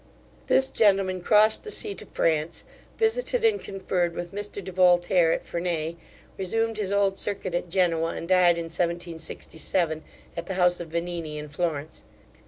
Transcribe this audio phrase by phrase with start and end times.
[0.47, 2.63] [This gentleman crossed the sea to France,
[2.97, 5.95] visited and conferred with Mr de Voltaire at Fernay,
[6.39, 10.01] resumed his old circuit at Genoa, and died in 1767,
[10.35, 12.03] at the house of Vanini in Florence.